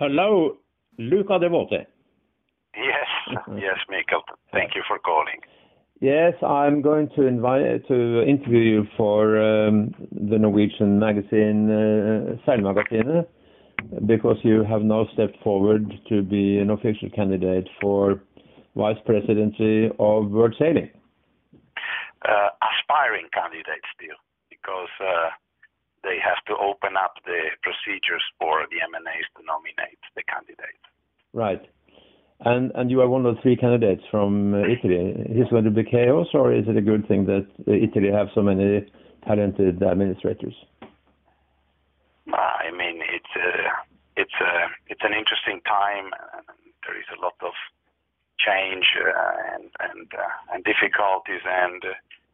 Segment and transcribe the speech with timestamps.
[0.00, 0.56] Hello,
[0.96, 1.84] Luca Devoti.
[2.74, 4.22] Yes, yes, Mikael.
[4.50, 5.40] Thank you for calling.
[6.00, 13.26] Yes, I'm going to invite to interview you for um, the Norwegian magazine uh, Seilmagasinet
[14.06, 18.22] because you have now stepped forward to be an official candidate for
[18.74, 20.88] vice presidency of World Sailing.
[22.26, 24.16] Uh, aspiring candidate still,
[24.48, 25.28] because uh,
[26.02, 30.84] they have to open up the procedures for the MNAs to nominate the candidates.
[31.32, 31.62] Right.
[32.40, 35.12] And and you are one of the three candidates from uh, Italy.
[35.28, 38.28] Is it going to be chaos, or is it a good thing that Italy have
[38.34, 38.86] so many
[39.26, 40.54] talented administrators?
[42.32, 43.50] I mean, it's a,
[44.16, 44.52] it's a,
[44.88, 46.10] it's an interesting time.
[46.86, 47.52] There is a lot of
[48.38, 51.84] change uh, and and uh, and difficulties, and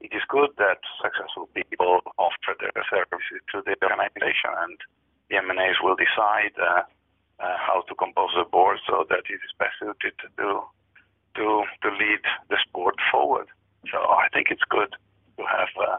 [0.00, 2.00] it is good that successful people
[2.60, 4.78] their services to the organization, and
[5.28, 6.82] the MNAs will decide uh,
[7.38, 10.62] how to compose the board so that it is best suited to do,
[11.36, 13.46] to to lead the sport forward.
[13.92, 14.94] So I think it's good
[15.36, 15.98] to have uh,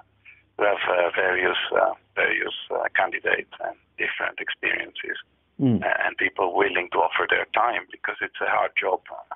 [0.57, 5.17] to have uh, various uh, various uh, candidates and different experiences
[5.59, 5.81] mm.
[5.81, 9.35] and people willing to offer their time because it's a hard job uh,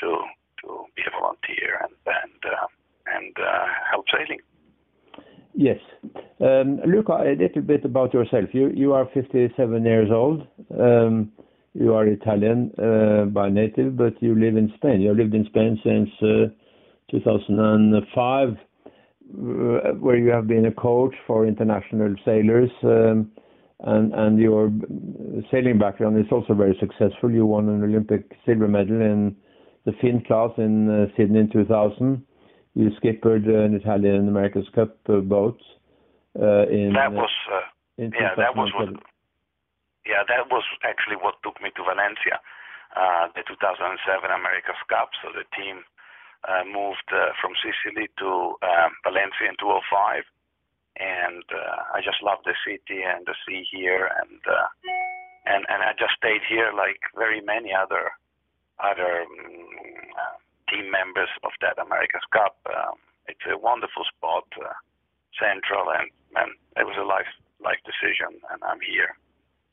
[0.00, 0.24] to
[0.62, 2.40] to be a volunteer and and
[3.06, 3.36] and
[3.90, 4.40] help sailing.
[5.54, 5.80] Yes.
[6.40, 6.45] Um,
[6.86, 8.46] Luca, a little bit about yourself.
[8.52, 10.46] You you are 57 years old.
[10.78, 11.32] Um,
[11.74, 15.00] you are Italian uh, by native, but you live in Spain.
[15.00, 16.48] You have lived in Spain since uh,
[17.10, 18.54] 2005, uh,
[20.00, 22.70] where you have been a coach for international sailors.
[22.82, 23.30] Um,
[23.80, 24.72] and and your
[25.50, 27.30] sailing background is also very successful.
[27.30, 29.36] You won an Olympic silver medal in
[29.84, 32.24] the Finn class in Sydney in 2000
[32.76, 35.58] you skippered an Italian America's Cup boat
[36.36, 36.92] uh, in.
[36.92, 38.92] That was uh, yeah, that was what,
[40.04, 42.40] yeah, that was actually what took me to Valencia,
[42.94, 43.96] uh, the 2007
[44.28, 45.10] America's Cup.
[45.24, 45.80] So the team
[46.44, 50.28] uh, moved uh, from Sicily to um, Valencia in 2005,
[51.00, 54.68] and uh, I just love the city and the sea here, and uh,
[55.48, 58.12] and and I just stayed here like very many other
[58.78, 59.24] other.
[59.24, 62.58] Um, team members of that America's Cup.
[62.66, 64.74] Um, it's a wonderful spot, uh,
[65.38, 67.30] central, and, and it was a life
[67.60, 69.16] life decision, and I'm here.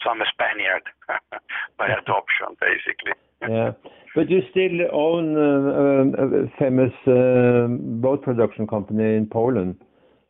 [0.02, 0.84] So I'm a Spaniard
[1.78, 3.16] by adoption, basically.
[3.42, 3.72] yeah,
[4.16, 7.68] but you still own uh, a famous uh,
[8.02, 9.76] boat production company in Poland.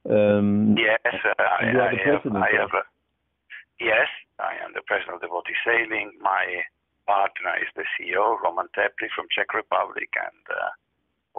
[0.10, 2.74] Um, yes, uh, I, I, have, I have.
[2.76, 2.84] A,
[3.80, 6.12] yes, I am the president of Devoti Sailing.
[6.22, 6.62] My
[7.08, 10.72] partner is the CEO, Roman Tepli from Czech Republic, and uh,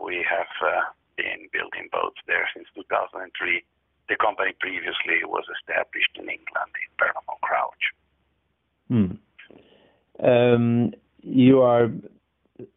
[0.03, 3.63] we have uh, been building boats there since 2003.
[4.09, 7.85] The company previously was established in England in Burnham Crouch.
[8.89, 9.17] Hmm.
[10.25, 10.93] Um,
[11.23, 11.89] you are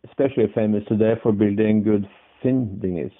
[0.07, 2.07] especially famous today for building good
[2.41, 3.11] fin dinghies.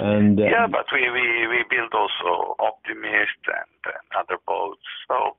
[0.00, 4.84] And uh, yeah, but we, we, we build also Optimist and, and other boats.
[5.08, 5.36] So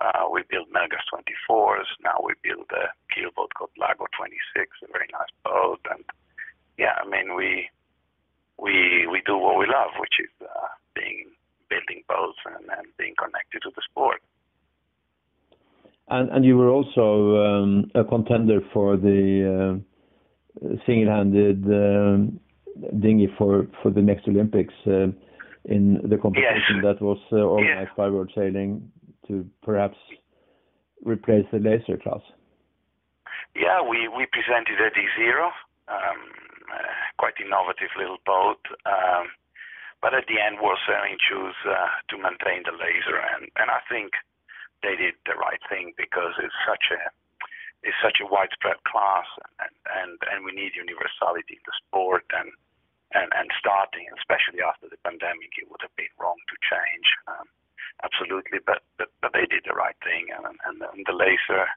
[0.00, 1.88] uh, we build Melges 24s.
[2.04, 5.80] Now we build a keelboat called Lago 26, a very nice boat.
[5.90, 6.04] And
[6.78, 7.68] yeah, I mean, we
[8.58, 11.32] we we do what we love, which is uh, being
[11.68, 14.22] building boats and, and being connected to the sport.
[16.16, 17.06] And and you were also
[17.44, 19.82] um, a contender for the
[20.62, 22.40] uh, single-handed um,
[23.00, 25.08] dinghy for for the next Olympics uh,
[25.66, 26.84] in the competition yes.
[26.84, 27.96] that was uh, organized yeah.
[27.96, 28.90] by World Sailing
[29.28, 29.98] to perhaps
[31.04, 32.22] replace the laser class?
[33.54, 35.48] Yeah, we, we presented a D0,
[35.88, 36.20] um,
[36.68, 36.76] uh,
[37.18, 38.60] quite innovative little boat.
[38.84, 39.32] Um,
[40.02, 43.80] but at the end, World Sailing chose uh, to maintain the laser, and, and I
[43.88, 44.12] think
[44.82, 47.00] they did the right thing because it's such a
[47.86, 49.28] it's such a widespread class,
[49.62, 52.26] and, and, and we need universality in the sport.
[52.34, 52.50] And,
[53.14, 57.06] and, and starting, especially after the pandemic, it would have been wrong to change.
[57.30, 57.46] Um,
[58.02, 58.58] absolutely.
[58.66, 61.70] But, but, but they did the right thing, and, and, and the laser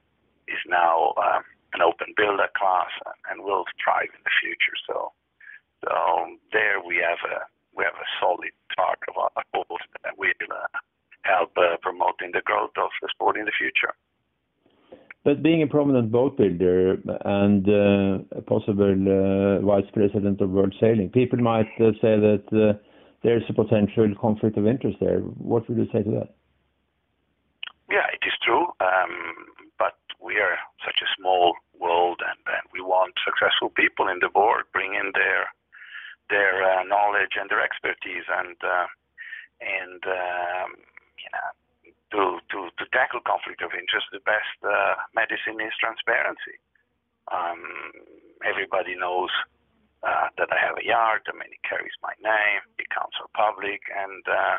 [0.50, 1.46] is now um,
[1.78, 4.78] an open builder class and, and will thrive in the future.
[4.90, 5.14] So,
[5.86, 5.94] so
[6.52, 7.46] there we have a
[7.78, 10.68] we have a solid part of our goals that will uh,
[11.24, 13.94] help uh, promoting the growth of the sport in the future.
[15.24, 20.74] But being a prominent boat builder and uh, a possible uh, vice president of World
[20.80, 22.80] Sailing, people might uh, say that uh,
[23.24, 25.20] there's a potential conflict of interest there.
[25.20, 26.30] What would you say to that?
[27.92, 28.68] Yeah, it is true.
[28.80, 34.20] Um, but we are such a small world, and, and, we want successful people in
[34.22, 35.48] the board bring in their
[36.30, 38.88] their uh, knowledge and their expertise, and uh,
[39.60, 40.70] and um,
[41.18, 41.50] you know
[42.12, 46.62] to to to tackle conflict of interest, the best uh, medicine is transparency.
[47.34, 47.66] Um,
[48.46, 49.34] everybody knows
[50.06, 51.26] uh, that I have a yard.
[51.34, 52.62] Mean, it carries my name.
[52.78, 54.58] The accounts are public, and uh,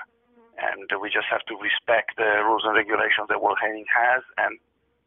[0.58, 4.58] and we just have to respect the rules and regulations that World Sailing has, and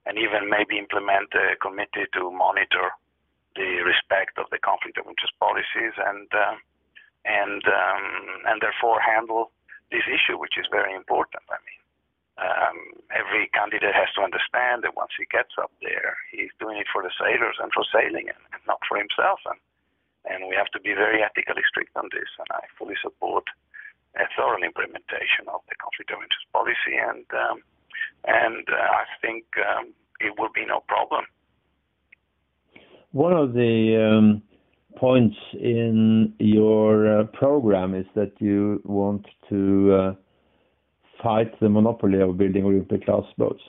[0.08, 2.96] and even maybe implement a committee to monitor
[3.60, 6.56] the respect of the conflict of interest policies, and uh,
[7.28, 8.08] and um,
[8.48, 9.52] and therefore handle
[9.92, 11.44] this issue, which is very important.
[11.52, 11.83] I mean,
[12.42, 16.90] um, every candidate has to understand that once he gets up there, he's doing it
[16.90, 19.40] for the sailors and for sailing, and, not for himself.
[19.46, 19.60] And
[20.26, 22.32] and we have to be very ethically strict on this.
[22.40, 23.44] And I fully support
[24.16, 27.58] a thorough implementation of the conflict of interest policy, and um,
[28.26, 31.26] and uh, I think um, it will be no problem.
[33.12, 34.42] One of the um,
[34.96, 40.14] points in your uh, program is that you want to uh,
[41.24, 43.64] fight the monopoly of building Olympic class boats.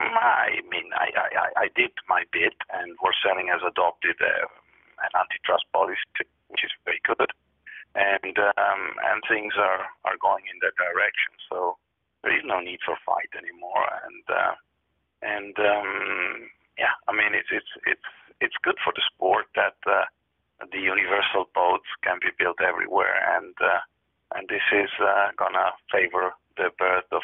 [0.00, 3.16] I mean, I, I, I did my bit, and World
[3.48, 4.34] has adopted a
[4.96, 7.28] an antitrust policy, which is very good,
[7.94, 8.82] and um,
[9.12, 11.32] and things are are going in that direction.
[11.48, 11.76] So
[12.22, 14.54] there is no need for fight anymore, and uh,
[15.22, 15.90] and um,
[16.76, 20.04] yeah, I mean it's it's it's it's good for the sport that uh,
[20.72, 23.80] the universal boats can be built everywhere, and uh,
[24.34, 27.22] and this is uh, gonna favor the birth of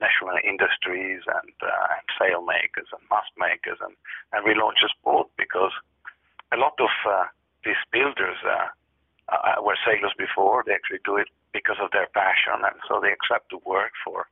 [0.00, 3.94] national industries and, uh, and sail makers and mast makers and,
[4.32, 5.72] and relaunch the sport because
[6.52, 7.26] a lot of uh,
[7.64, 8.68] these builders uh,
[9.30, 10.62] uh, were sailors before.
[10.66, 14.26] They actually do it because of their passion, and so they accept to work for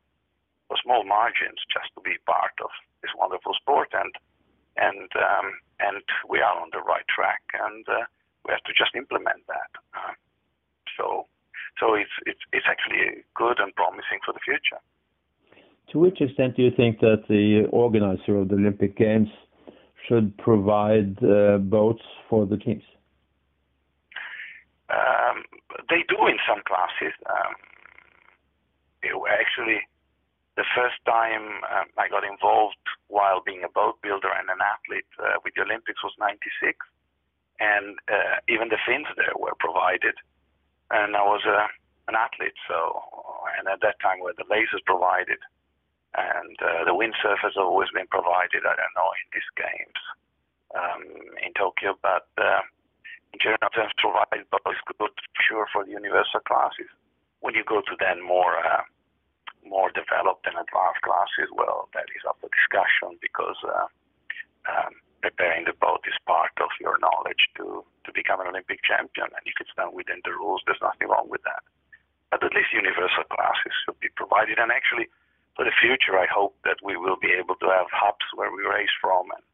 [0.69, 2.71] for small margins just to be part of
[3.03, 3.91] this wonderful sport.
[3.95, 4.13] And
[4.77, 5.47] and um,
[5.81, 8.05] and we are on the right track, and uh,
[8.45, 9.73] we have to just implement that.
[10.97, 11.27] So
[11.79, 14.81] so it's it's it's actually good and promising for the future.
[15.93, 19.29] To which extent do you think that the organizer of the Olympic Games
[20.09, 22.83] should provide uh, boats for the teams?
[24.89, 25.45] Um,
[25.89, 27.15] they do in some classes.
[27.29, 27.55] Um,
[29.29, 29.81] actually,
[30.57, 35.09] the first time um, I got involved while being a boat builder and an athlete
[35.19, 36.77] uh, with the Olympics was '96,
[37.61, 40.15] and uh, even the fins there were provided,
[40.93, 41.67] and I was uh,
[42.09, 42.57] an athlete.
[42.69, 43.03] So,
[43.59, 45.39] and at that time were the lasers provided
[46.15, 48.69] and uh, the windsurf has always been provided.
[48.69, 50.01] I don't know in these games
[50.77, 51.03] um,
[51.41, 52.61] in Tokyo, but uh,
[53.33, 55.09] in general terms, provided but it's good
[55.49, 56.89] sure for the universal classes.
[57.41, 58.85] When you go to then more uh,
[59.65, 63.89] more developed and advanced classes, well, that is up for discussion because uh,
[64.69, 69.31] um, preparing the boat is part of your knowledge to to become an Olympic champion,
[69.31, 71.63] and if it's done within the rules, there's nothing wrong with that.
[72.31, 75.07] But at least universal classes should be provided, and actually
[75.55, 78.67] for the future, I hope that we will be able to have hubs where we
[78.67, 79.45] race from, and,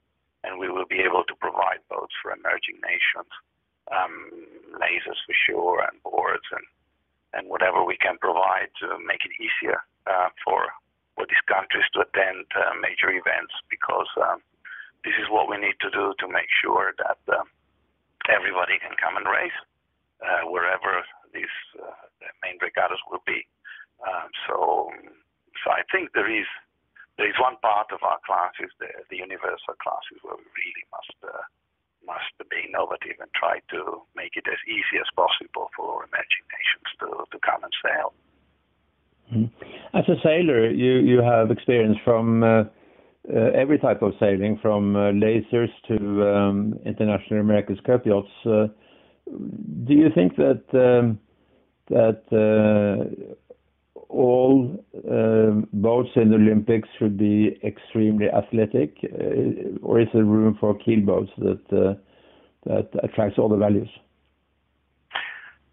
[0.44, 3.28] and we will be able to provide boats for emerging nations,
[3.90, 4.14] um,
[4.78, 6.66] lasers for sure, and boards, and
[7.36, 10.72] and whatever we can provide to make it easier uh, for
[11.14, 14.40] for these countries to attend uh, major events, because um,
[15.08, 17.40] this is what we need to do to make sure that uh,
[18.28, 19.56] everybody can come and race
[20.20, 21.00] uh, wherever
[21.32, 21.96] these uh,
[22.44, 23.40] main regattas will be.
[24.04, 24.92] Um, so
[25.64, 26.44] so I think there is
[27.16, 31.16] there is one part of our classes, the, the universal classes, where we really must
[31.24, 31.40] uh,
[32.04, 36.88] must be innovative and try to make it as easy as possible for emerging nations
[37.00, 38.12] to, to come and sail.
[39.32, 39.96] Mm-hmm.
[39.96, 42.64] As a sailor, you, you have experience from uh,
[43.34, 48.28] every type of sailing, from uh, lasers to um, international America's Cup yachts.
[48.44, 48.68] Uh,
[49.84, 51.18] do you think that um,
[51.88, 53.34] that uh,
[54.08, 60.56] all um, boats in the Olympics should be extremely athletic, uh, or is there room
[60.58, 61.94] for keel boats that uh,
[62.64, 63.88] that attracts all the values?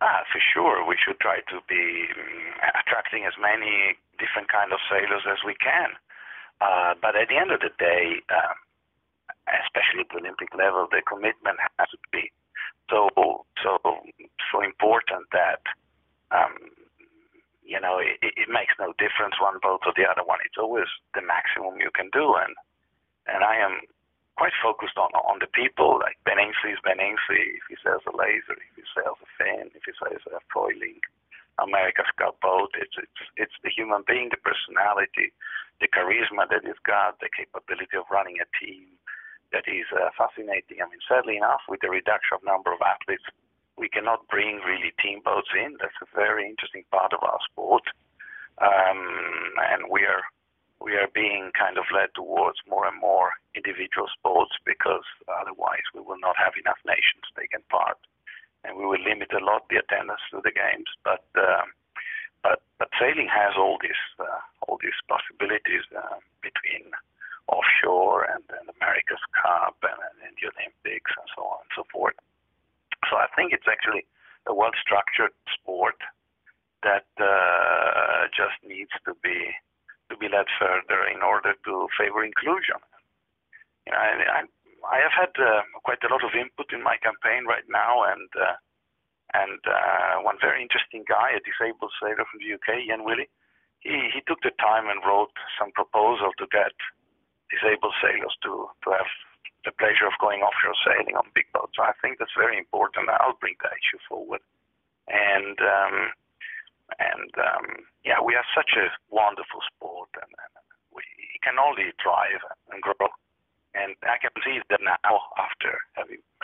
[0.02, 4.80] Ah, for sure, we should try to be um, attracting as many different kind of
[4.90, 5.96] sailors as we can.
[6.62, 8.56] Uh, but at the end of the day, um,
[9.64, 12.32] especially at the Olympic level, the commitment has to be
[12.90, 13.10] so
[13.64, 15.62] so so important that
[16.32, 16.54] um,
[17.66, 20.38] you know, it, it makes no difference one boat or the other one.
[20.46, 22.54] It's always the maximum you can do, and
[23.26, 23.82] and I am
[24.38, 25.98] quite focused on on the people.
[25.98, 27.58] Like Ben Ainslie is Ben Ainslie.
[27.58, 31.02] If he sails a laser, if he sails a fin, if he sails a foiling
[31.60, 35.32] America's Cup boat, it's it's it's the human being, the personality,
[35.80, 38.88] the charisma that he's got, the capability of running a team
[39.52, 40.84] that is uh, fascinating.
[40.84, 43.24] I mean, sadly enough, with the reduction of number of athletes
[43.78, 45.76] we cannot bring really team boats in.
[45.80, 47.84] That's a very interesting part of our sport,
[48.60, 49.02] um,
[49.72, 50.24] and we are
[50.80, 56.02] we are being kind of led towards more and more individual sports because otherwise we
[56.02, 57.98] will not have enough nations taking part,
[58.66, 60.90] and we will limit a lot the attendance to the games.
[61.06, 61.72] But um,
[62.42, 66.90] but but sailing has all these uh, all these possibilities uh, between
[67.48, 72.18] offshore and, and America's Cup and, and the Olympics and so on and so forth.
[73.10, 74.06] So I think it's actually
[74.48, 75.98] a well structured sport
[76.82, 79.54] that uh, just needs to be
[80.10, 82.78] to be led further in order to favor inclusion.
[83.86, 84.40] You know, I, I,
[84.86, 88.30] I have had uh, quite a lot of input in my campaign right now, and
[88.38, 88.56] uh,
[89.34, 93.28] and uh, one very interesting guy, a disabled sailor from the UK, Ian Willie,
[93.82, 96.72] he, he took the time and wrote some proposal to get
[97.52, 99.12] disabled sailors to, to have
[99.66, 101.74] the pleasure of going offshore sailing on big boats.
[101.76, 103.10] So I think that's very important.
[103.10, 104.42] I'll bring that issue forward.
[105.10, 106.14] And um,
[107.02, 107.66] and um,
[108.06, 110.54] yeah, we have such a wonderful sport, and, and
[110.94, 111.02] we
[111.42, 113.10] can only thrive and grow.
[113.76, 115.76] And I can see that now, after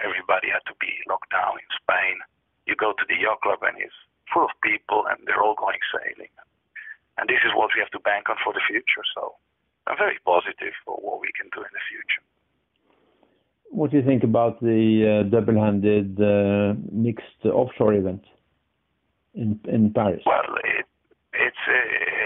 [0.03, 2.19] everybody had to be locked down in Spain,
[2.67, 3.95] you go to the yacht club and it's
[4.33, 6.31] full of people, and they're all going sailing.
[7.17, 9.05] And this is what we have to bank on for the future.
[9.15, 9.35] So
[9.87, 12.23] I'm very positive for what we can do in the future.
[13.71, 18.23] What do you think about the uh, double-handed uh, mixed offshore event?
[19.33, 20.21] in in Paris?
[20.25, 20.85] Well, it,
[21.33, 21.81] it's a,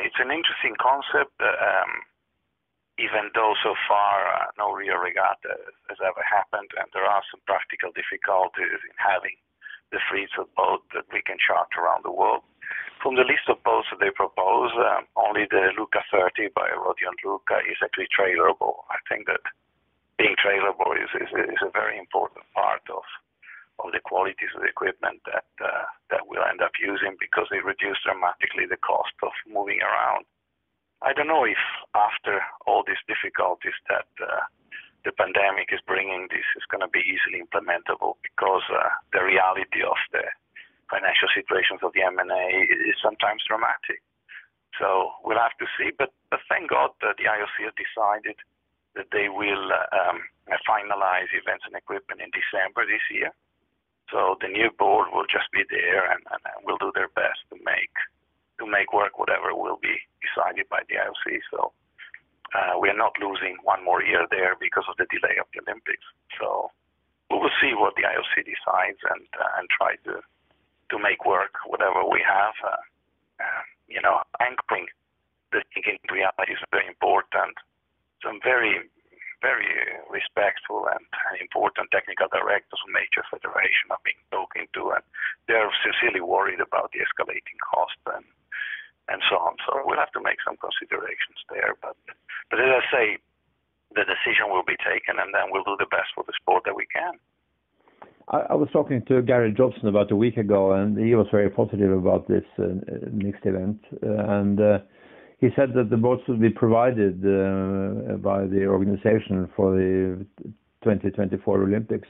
[0.06, 1.34] it's an interesting concept.
[1.42, 1.92] Um,
[2.98, 5.60] even though so far uh, no real regatta
[5.90, 9.36] has ever happened, and there are some practical difficulties in having
[9.92, 12.44] the fleets of boats that we can charter around the world.
[13.04, 17.14] From the list of boats that they propose, um, only the Luca 30 by Rodion
[17.22, 18.82] Luka is actually trailerable.
[18.90, 19.44] I think that
[20.18, 23.04] being trailerable is, is, is a very important part of
[23.84, 27.60] of the qualities of the equipment that uh, that we'll end up using because they
[27.60, 30.24] reduce dramatically the cost of moving around.
[31.06, 31.62] I don't know if
[31.94, 34.42] after all these difficulties that uh,
[35.06, 39.86] the pandemic is bringing, this is going to be easily implementable because uh, the reality
[39.86, 40.26] of the
[40.90, 44.02] financial situations of the MNA is sometimes dramatic.
[44.82, 45.94] So we'll have to see.
[45.94, 48.42] But, but thank God that the IOC has decided
[48.98, 50.26] that they will um,
[50.66, 53.30] finalize events and equipment in December this year.
[54.10, 57.46] So the new board will just be there and, and, and will do their best
[57.54, 57.94] to make
[58.58, 60.00] to make work whatever will be
[60.36, 61.40] decided by the IOC.
[61.52, 61.72] So
[62.52, 65.64] uh, we are not losing one more year there because of the delay of the
[65.64, 66.04] Olympics.
[66.40, 66.70] So
[67.32, 70.20] we will see what the IOC decides and uh, and try to
[70.92, 72.54] to make work whatever we have.
[72.60, 72.84] Uh,
[73.88, 74.88] you know, anchoring
[75.52, 77.56] the thinking reality is very important.
[78.22, 78.92] Some very
[79.44, 79.68] very
[80.10, 81.06] respectful and
[81.38, 85.06] important technical directors of major federation I've been talking to, and
[85.46, 88.26] they're sincerely worried about the escalating cost and
[89.10, 89.56] and so on.
[89.66, 91.74] So we'll have to make some considerations there.
[91.82, 91.96] But
[92.50, 93.06] but as I say,
[93.96, 96.76] the decision will be taken, and then we'll do the best for the sport that
[96.76, 97.16] we can.
[98.30, 101.50] I, I was talking to Gary Jobson about a week ago, and he was very
[101.50, 102.76] positive about this uh,
[103.12, 103.80] mixed event.
[104.04, 104.80] Uh, and uh,
[105.40, 110.26] he said that the boats will be provided uh, by the organization for the
[110.84, 112.08] 2024 Olympics.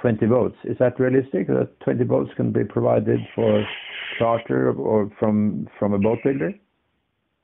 [0.00, 0.56] Uh, 20 boats.
[0.64, 1.46] Is that realistic?
[1.48, 3.64] That 20 boats can be provided for
[4.18, 6.52] charter or from from a boat builder?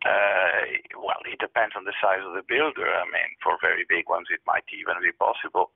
[0.05, 0.65] Uh,
[0.97, 2.87] well, it depends on the size of the builder.
[2.87, 5.71] I mean, for very big ones, it might even be possible.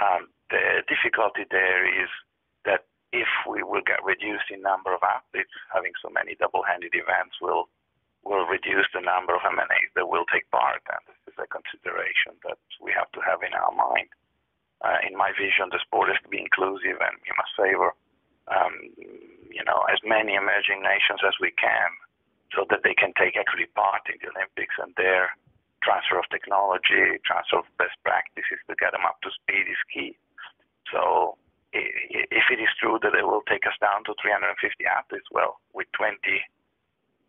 [0.00, 2.08] Um, the difficulty there is
[2.64, 7.36] that if we will get reduced in number of athletes, having so many double-handed events
[7.40, 7.68] will
[8.22, 12.36] will reduce the number of MNAs that will take part, and this is a consideration
[12.44, 14.12] that we have to have in our mind.
[14.80, 17.92] Uh, in my vision, the sport is to be inclusive, and we must favor,
[18.48, 18.74] um,
[19.52, 21.90] you know, as many emerging nations as we can,
[22.56, 25.36] so that they can take actually part in the Olympics, and their
[25.84, 30.16] transfer of technology, transfer of best practices to get them up to speed is key.
[30.92, 31.36] So
[31.72, 35.86] if it is true that it will take us down to 350 athletes, well, with
[35.94, 36.18] 20,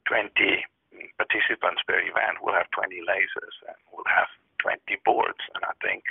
[0.08, 0.66] 20
[1.18, 4.28] participants per event we'll have 20 lasers and we'll have
[4.60, 5.40] 20 boards.
[5.56, 6.04] And I think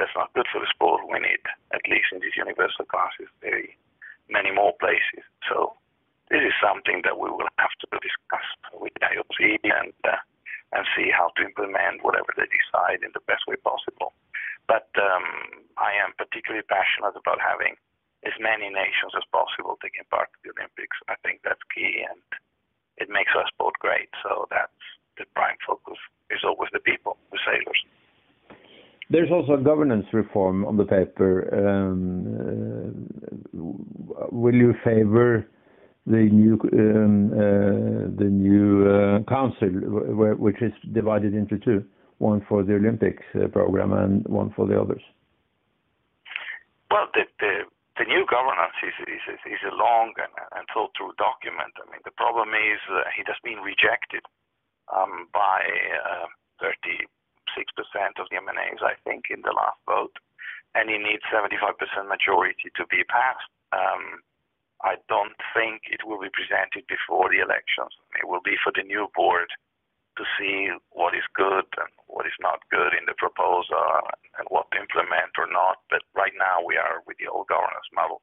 [0.00, 1.04] that's not good for the sport.
[1.04, 1.44] We need,
[1.76, 3.76] at least in these universal classes, very
[4.32, 5.20] many more places.
[5.44, 5.76] So
[6.32, 10.16] this is something that we will have to discuss with IOC and uh,
[10.72, 14.14] and see how to implement whatever they decide in the best way possible.
[14.70, 17.74] But um, I am particularly passionate about having
[18.22, 20.94] as many nations as possible taking part in the Olympics.
[21.10, 22.22] I think that's key, and
[23.02, 24.14] it makes our sport great.
[24.22, 24.80] So that's
[25.18, 25.98] the prime focus
[26.30, 27.82] is always the people, the sailors.
[29.10, 31.50] There's also a governance reform on the paper.
[31.52, 33.08] Um,
[34.16, 35.48] uh, will you favor
[36.06, 39.68] the new um, uh, the new uh, council,
[40.38, 41.84] which is divided into two,
[42.18, 45.02] one for the Olympics program and one for the others?
[46.90, 48.94] Well, the new governance is,
[49.66, 51.74] a long and, and thought through document.
[51.76, 52.78] I mean, the problem is
[53.18, 54.22] it has been rejected
[54.88, 55.66] um, by
[56.00, 56.26] uh,
[56.64, 57.19] 36%
[57.58, 60.16] of the MNAs, I think, in the last vote,
[60.74, 61.76] and it needs 75%
[62.06, 63.50] majority to be passed.
[63.72, 64.22] Um,
[64.82, 67.92] I don't think it will be presented before the elections.
[68.16, 69.52] It will be for the new board
[70.16, 74.70] to see what is good and what is not good in the proposal and what
[74.72, 75.84] to implement or not.
[75.88, 78.22] But right now we are with the old governance model.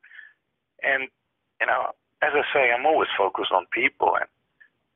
[0.82, 1.10] And,
[1.62, 4.30] you know, as I say, I'm always focused on people and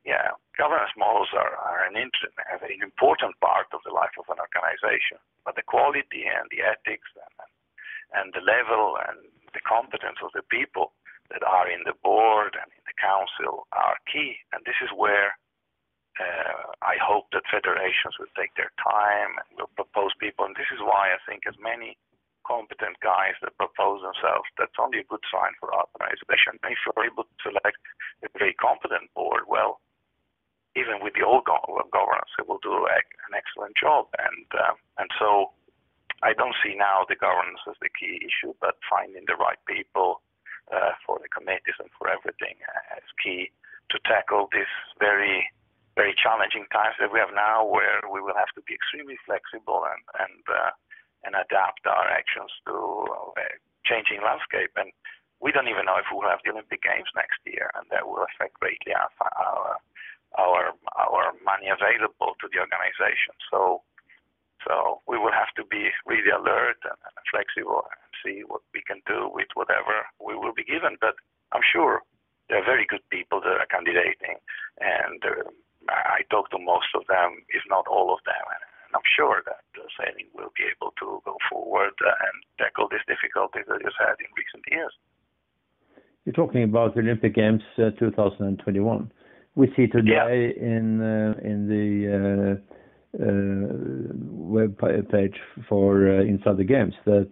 [0.05, 5.21] yeah, governance models are, are an, an important part of the life of an organization,
[5.45, 7.37] but the quality and the ethics and,
[8.17, 9.21] and the level and
[9.53, 10.93] the competence of the people
[11.29, 14.41] that are in the board and in the council are key.
[14.51, 15.37] And this is where
[16.19, 20.43] uh, I hope that federations will take their time and will propose people.
[20.43, 21.95] And this is why I think as many
[22.43, 26.59] competent guys that propose themselves, that's only a good sign for organization.
[26.67, 27.79] If you're able to select
[28.25, 29.79] a very competent board, well,
[30.75, 34.07] even with the old governance, it will do an excellent job.
[34.17, 35.51] And um, and so
[36.23, 40.21] I don't see now the governance as the key issue, but finding the right people
[40.71, 43.51] uh, for the committees and for everything uh, is key
[43.89, 45.49] to tackle this very
[45.99, 49.83] very challenging times that we have now, where we will have to be extremely flexible
[49.83, 50.71] and and uh,
[51.27, 52.73] and adapt our actions to
[53.37, 53.47] a
[53.83, 54.71] changing landscape.
[54.79, 54.89] And
[55.43, 58.23] we don't even know if we'll have the Olympic Games next year, and that will
[58.23, 59.81] affect greatly our our
[60.37, 63.35] our, our money available to the organization.
[63.51, 63.83] So
[64.67, 66.97] so we will have to be really alert and,
[67.33, 70.97] flexible and see what we can do with whatever we will be given.
[71.01, 71.17] But
[71.51, 72.05] I'm sure
[72.49, 74.37] there are very good people that are candidating,
[74.79, 75.49] and uh,
[75.89, 79.63] I talk to most of them, if not all of them, and, I'm sure that
[79.79, 84.19] uh, sailing will be able to go forward and tackle these difficulties that it's had
[84.19, 84.91] in recent years.
[86.25, 89.09] You're talking about the Olympic Games uh, 2021.
[89.61, 90.67] We see today yeah.
[90.69, 91.85] in uh, in the
[92.17, 94.15] uh, uh,
[94.55, 94.75] web
[95.11, 95.35] page
[95.69, 97.29] for uh, Inside the Games that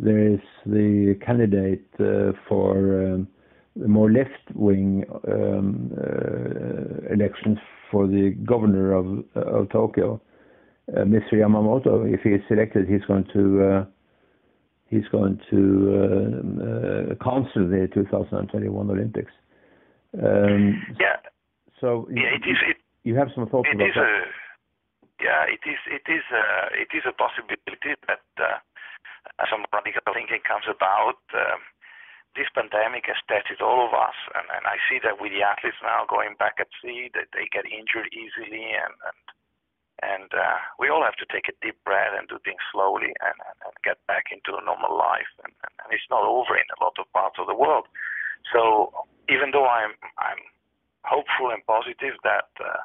[0.00, 3.28] there is the candidate uh, for um,
[3.76, 7.58] the more left-wing um, uh, elections
[7.92, 10.20] for the governor of, of Tokyo,
[10.88, 11.34] uh, Mr.
[11.34, 12.12] Yamamoto.
[12.12, 13.84] If he is selected, he's going to uh,
[14.88, 15.60] he's going to
[15.94, 19.30] uh, uh, counsel the 2021 Olympics.
[20.18, 21.22] Um, yeah.
[21.80, 22.58] So yeah, it is.
[22.66, 24.02] It, you have some thoughts about that?
[24.02, 24.26] A,
[25.22, 25.80] yeah, it is.
[25.86, 26.24] It is.
[26.32, 26.44] A,
[26.74, 28.20] it is a possibility that
[29.48, 31.20] some radical thinking comes about.
[31.34, 31.62] Um,
[32.38, 35.82] this pandemic has tested all of us, and, and I see that with the athletes
[35.82, 39.20] now going back at sea, that they get injured easily, and and,
[40.00, 43.38] and uh, we all have to take a deep breath and do things slowly and,
[43.50, 45.28] and, and get back into a normal life.
[45.42, 47.90] And, and, and it's not over in a lot of parts of the world.
[48.52, 48.92] So
[49.28, 50.42] even though I'm I'm
[51.04, 52.82] hopeful and positive that uh,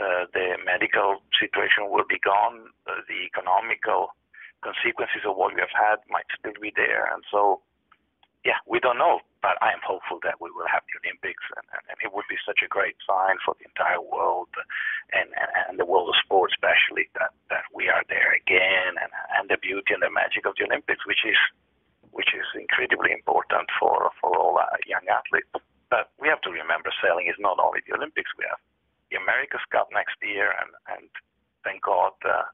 [0.00, 4.16] uh, the medical situation will be gone, uh, the economical
[4.64, 7.10] consequences of what we have had might still be there.
[7.12, 7.60] And so,
[8.46, 11.66] yeah, we don't know, but I am hopeful that we will have the Olympics, and,
[11.76, 14.48] and, and it would be such a great sign for the entire world
[15.12, 19.12] and, and, and the world of sport, especially that, that we are there again, and,
[19.36, 21.38] and the beauty and the magic of the Olympics, which is
[22.12, 25.48] which is incredibly important for for all young athletes.
[25.90, 28.30] But we have to remember, sailing is not only the Olympics.
[28.38, 28.60] We have
[29.10, 31.08] the America's Cup next year, and and
[31.64, 32.16] thank God.
[32.24, 32.48] Uh,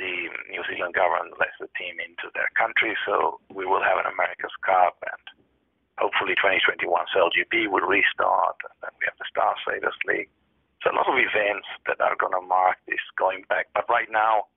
[0.00, 4.08] the New Zealand government lets the team into their country, so we will have an
[4.08, 5.24] America's Cup, and
[6.00, 10.32] hopefully 2021 SailGP will restart, and then we have the Star Sailors League.
[10.80, 13.68] So a lot of events that are going to mark this going back.
[13.76, 14.48] But right now,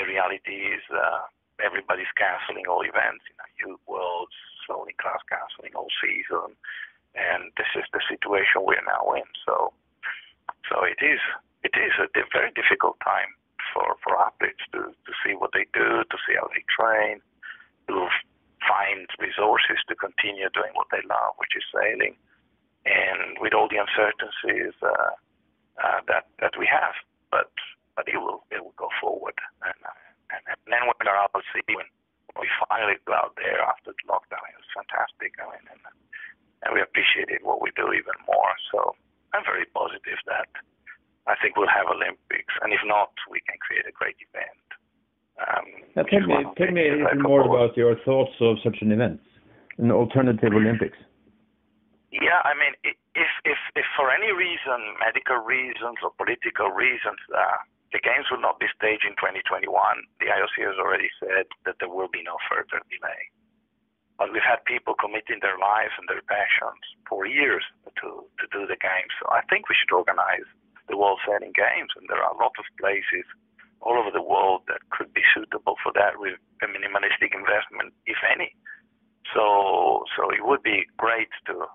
[0.00, 1.28] the reality is uh,
[1.62, 3.24] everybody's canceling all events.
[3.28, 6.56] You know, Youth Worlds, Sailing Class canceling all season,
[7.14, 9.28] and this is the situation we're now in.
[9.44, 9.72] So,
[10.68, 11.20] so it is
[11.64, 13.34] it is a very difficult time
[13.74, 17.18] for, for athletes to, to see what they do, to see how they train,
[17.90, 18.06] to
[18.62, 22.14] find resources to continue doing what they love, which is sailing,
[22.86, 25.14] and with all the uncertainties uh,
[26.06, 26.94] that that we have,
[27.30, 27.50] but
[27.94, 29.78] but it will it will go forward, and
[30.30, 31.86] and, and then when we're out at sea, when
[32.38, 35.34] we finally go out there after the lockdown, it was fantastic.
[35.38, 35.82] I mean, and,
[36.66, 38.54] and we appreciated what we do even more.
[38.74, 38.98] So
[39.34, 40.50] I'm very positive that
[41.26, 44.66] I think we'll have Olympics, and if not, we can create a great event.
[45.36, 46.02] Um, now,
[46.56, 49.20] tell me, tell me a little more about your thoughts of such an event,
[49.78, 50.98] an alternative Olympics.
[52.12, 57.60] Yeah, I mean, if if if for any reason, medical reasons or political reasons, uh,
[57.92, 59.68] the games will not be staged in 2021,
[60.20, 63.22] the IOC has already said that there will be no further delay.
[64.18, 67.64] But we've had people committing their lives and their passions for years
[68.00, 69.12] to to do the games.
[69.20, 70.48] So I think we should organize
[70.88, 73.26] the World Sailing Games, and there are a lot of places
[73.80, 78.16] all over the world that could be suitable for that with a minimalistic investment, if
[78.24, 78.54] any.
[79.34, 81.66] So so it would be great to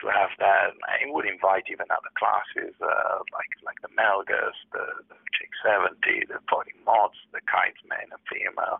[0.00, 0.76] to have that.
[0.84, 6.38] I would invite even other classes uh, like like the Melges, the, the J70, the
[6.48, 8.78] floating mods, the kitesmen and female,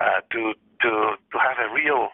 [0.00, 2.10] uh, to to to have a real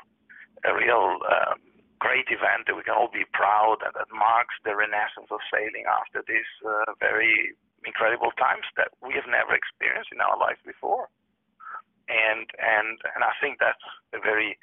[0.64, 1.60] a real um,
[2.00, 5.84] great event that we can all be proud and that marks the renaissance of sailing
[5.84, 7.52] after these uh, very
[7.84, 11.08] incredible times that we have never experienced in our lives before.
[12.08, 14.58] And and and I think that's a very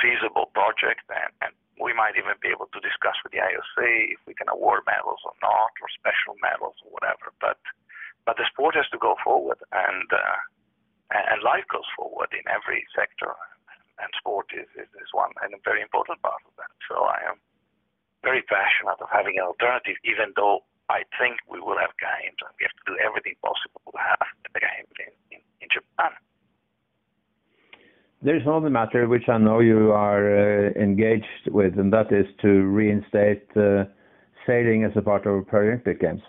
[0.00, 4.20] feasible project and, and we might even be able to discuss with the IOC if
[4.28, 7.32] we can award medals or not, or special medals or whatever.
[7.40, 7.56] But
[8.28, 10.38] but the sport has to go forward, and uh,
[11.10, 13.32] and life goes forward in every sector,
[13.98, 16.72] and sport is, is, is one and a very important part of that.
[16.86, 17.40] So I am
[18.22, 22.52] very passionate of having an alternative, even though I think we will have games, and
[22.58, 26.12] we have to do everything possible to have the games in, in, in Japan.
[28.22, 32.48] There's another matter which I know you are uh, engaged with, and that is to
[32.70, 33.84] reinstate uh,
[34.46, 36.22] sailing as a part of Paralympic Games.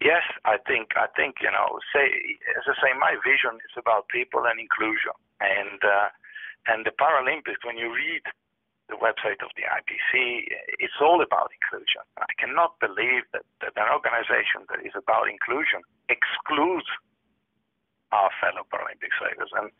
[0.00, 2.08] Yes, I think I think you know, say
[2.56, 6.08] as I say, my vision is about people and inclusion, and uh,
[6.72, 7.60] and the Paralympics.
[7.68, 8.24] When you read
[8.90, 10.50] the website of the IPC,
[10.82, 12.02] it's all about inclusion.
[12.18, 16.86] I cannot believe that, that an organization that is about inclusion excludes
[18.10, 19.50] our fellow Paralympic sailors.
[19.54, 19.70] And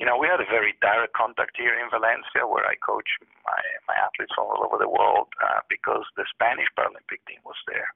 [0.00, 3.60] you know, we had a very direct contact here in Valencia where I coach my,
[3.84, 7.92] my athletes from all over the world uh, because the Spanish Paralympic team was there.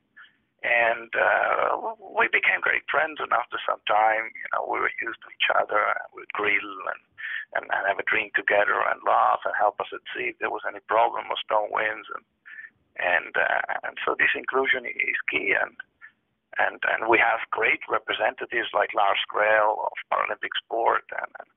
[0.64, 5.20] And uh, we became great friends, and after some time, you know, we were used
[5.20, 5.76] to each other.
[5.76, 7.02] And we'd grill and,
[7.60, 10.48] and, and have a drink together and laugh and help us at sea if there
[10.48, 12.08] was any problem or strong winds.
[12.16, 12.24] And
[12.96, 15.52] and uh, and so this inclusion is key.
[15.52, 15.76] And
[16.56, 21.50] and and we have great representatives like Lars Grell of Paralympic sport and, and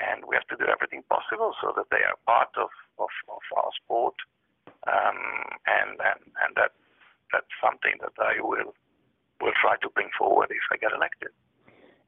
[0.00, 3.44] and we have to do everything possible so that they are part of, of, of
[3.56, 4.14] our sport.
[4.84, 6.20] Um, and, and,
[7.84, 8.74] something that I will,
[9.40, 11.28] will try to bring forward if I get elected.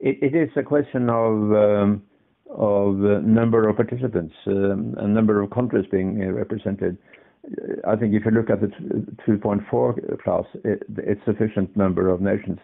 [0.01, 2.03] it, it is a question of, um,
[2.51, 6.99] of uh, number of participants, um, a number of countries being uh, represented.
[7.87, 8.69] I think if you look at the
[9.29, 12.59] 2.4 class, it, it's sufficient number of nations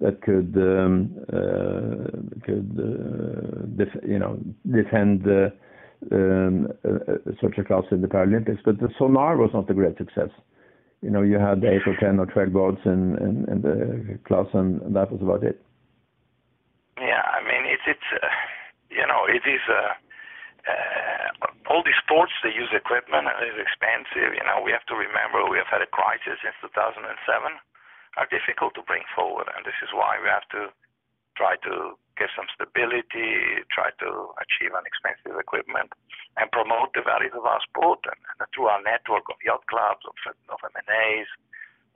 [0.00, 4.38] that could um, uh, could uh, def- you know
[4.72, 5.24] defend
[6.12, 6.68] um,
[7.40, 8.58] such a class in the Paralympics.
[8.64, 10.30] But the sonar was not a great success.
[11.00, 14.46] You know, you had eight or ten or twelve boats in, in, in the class,
[14.52, 15.62] and that was about it.
[16.98, 18.26] Yeah, I mean, it's it's uh,
[18.90, 19.62] you know it is.
[19.70, 19.94] Uh,
[20.68, 24.36] uh, all these sports they use equipment and it's expensive.
[24.36, 27.08] You know, we have to remember we have had a crisis since 2007
[28.16, 30.72] are difficult to bring forward, and this is why we have to
[31.38, 34.10] try to get some stability, try to
[34.42, 35.94] achieve inexpensive equipment,
[36.36, 38.02] and promote the values of our sport.
[38.04, 40.14] And, and through our network of yacht clubs, of,
[40.50, 41.30] of MNAs,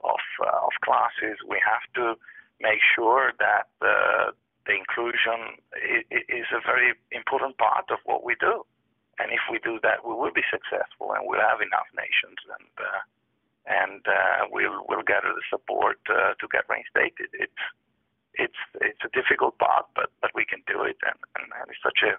[0.03, 2.15] of, uh, of classes, we have to
[2.59, 4.31] make sure that uh,
[4.65, 8.63] the inclusion is, is a very important part of what we do.
[9.19, 12.71] And if we do that, we will be successful, and we'll have enough nations and
[12.81, 13.01] uh,
[13.65, 17.29] and uh, we'll we'll gather the support uh, to get reinstated.
[17.31, 17.63] It's
[18.35, 21.81] it's it's a difficult part, but but we can do it, and, and, and it's
[21.83, 22.17] such a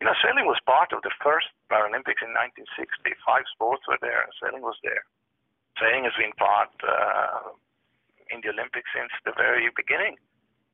[0.00, 3.14] you know sailing was part of the first Paralympics in 1960.
[3.26, 5.04] Five sports were there, and sailing was there.
[5.80, 7.52] Sailing has been part uh,
[8.30, 10.16] in the Olympics since the very beginning.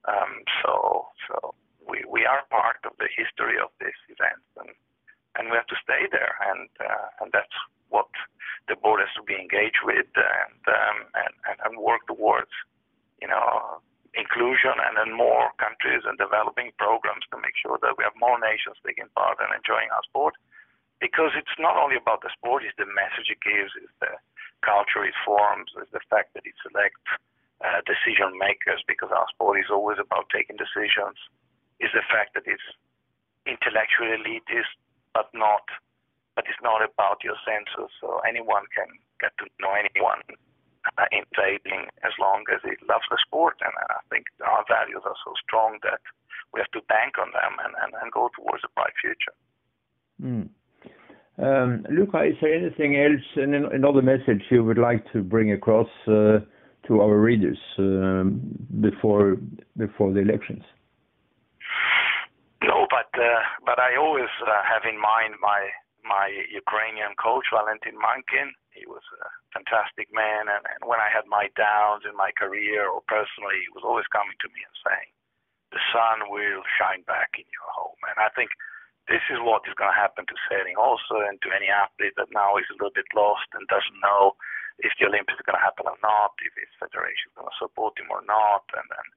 [0.04, 1.54] Um, so so
[1.88, 4.70] we we are part of the history of this event, and
[5.38, 7.56] and we have to stay there, and uh, and that's
[7.92, 8.08] what
[8.68, 12.50] the board has to be engaged with and, um, and, and work towards,
[13.20, 13.78] you know,
[14.14, 18.36] inclusion and then more countries and developing programs to make sure that we have more
[18.36, 20.36] nations taking part and enjoying our sport.
[21.00, 24.14] Because it's not only about the sport, it's the message it gives, it's the
[24.62, 27.02] culture it forms, it's the fact that it selects
[27.64, 31.18] uh, decision makers because our sport is always about taking decisions,
[31.80, 32.68] It's the fact that it's
[33.46, 34.76] intellectually elitist
[35.14, 35.66] but not
[36.34, 37.92] but it's not about your senses.
[38.00, 38.88] So anyone can
[39.20, 40.24] get to know anyone
[40.98, 43.56] uh, in trading as long as he loves the sport.
[43.60, 46.00] And I think our values are so strong that
[46.52, 49.36] we have to bank on them and, and, and go towards a bright future.
[50.20, 50.48] Mm.
[51.38, 55.88] Um, Luca, is there anything else, and another message you would like to bring across
[56.06, 56.40] uh,
[56.86, 58.40] to our readers um,
[58.80, 59.38] before
[59.78, 60.62] before the elections?
[62.62, 65.68] No, but uh, but I always uh, have in mind my
[66.12, 68.52] my Ukrainian coach Valentin Mankin.
[68.76, 72.84] He was a fantastic man, and, and when I had my downs in my career
[72.84, 75.10] or personally, he was always coming to me and saying,
[75.72, 78.52] "The sun will shine back in your home." And I think
[79.08, 82.32] this is what is going to happen to sailing also, and to any athlete that
[82.32, 84.36] now is a little bit lost and doesn't know
[84.84, 87.60] if the Olympics are going to happen or not, if his federation is going to
[87.60, 89.08] support him or not, and and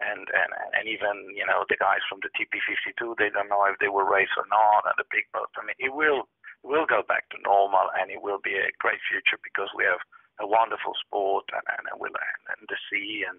[0.00, 3.76] and and and even you know the guys from the TP52 they don't know if
[3.78, 5.52] they will race or not and the big boats.
[5.60, 6.28] I mean it will
[6.62, 10.02] will go back to normal and it will be a great future because we have
[10.40, 12.14] a wonderful sport and and, and,
[12.54, 13.38] and the sea and,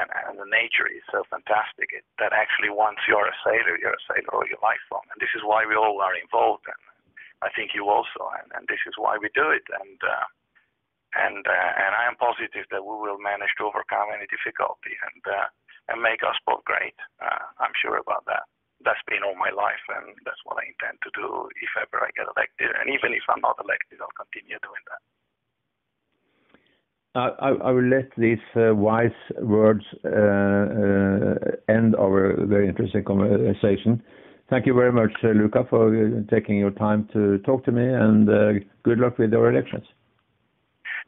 [0.00, 3.96] and and the nature is so fantastic it, that actually once you're a sailor you're
[3.96, 6.82] a sailor all your life long and this is why we all are involved and
[7.44, 10.00] I think you also and, and this is why we do it and.
[10.02, 10.26] Uh,
[11.16, 15.22] and uh, and I am positive that we will manage to overcome any difficulty and
[15.24, 15.48] uh,
[15.88, 16.98] and make our sport great.
[17.22, 18.44] Uh, I'm sure about that.
[18.84, 22.12] That's been all my life, and that's what I intend to do if ever I
[22.12, 22.70] get elected.
[22.76, 25.02] And even if I'm not elected, I'll continue doing that.
[27.16, 34.02] I, I, will let these uh, wise words uh, uh, end our very interesting conversation.
[34.50, 35.90] Thank you very much, uh, Luca, for
[36.30, 39.84] taking your time to talk to me, and uh, good luck with your elections.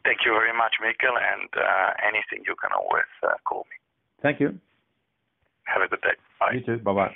[0.02, 3.04] Thank you very much, Mikkel, and uh, anything you can always
[3.44, 3.76] call me.
[4.22, 4.58] Thank you.
[5.64, 6.16] Have a good day.
[6.40, 6.52] Bye.
[6.54, 6.82] You too.
[6.82, 7.14] Bye bye.